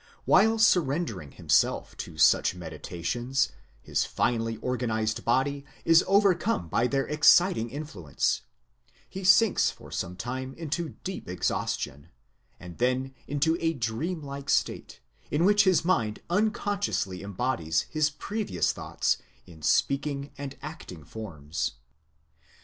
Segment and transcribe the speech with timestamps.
[0.25, 3.49] While surrendering him self to such meditations,
[3.83, 8.41] his finely organized body is overcome by their exciting influence;
[9.07, 12.09] he sinks for some time into deep exhaustion,
[12.59, 18.73] and then into a dream like state, in which his mind unconsciously embodies his previous
[18.73, 21.73] thoughts in speaking and acting forms.